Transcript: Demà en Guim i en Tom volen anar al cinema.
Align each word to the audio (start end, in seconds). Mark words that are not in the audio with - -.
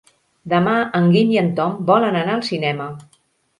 Demà 0.53 0.73
en 0.99 1.09
Guim 1.17 1.35
i 1.35 1.39
en 1.43 1.53
Tom 1.61 1.77
volen 1.93 2.19
anar 2.25 2.37
al 2.41 2.45
cinema. 2.51 2.91